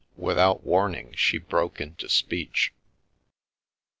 [0.17, 2.73] Without warning, she broke into speech.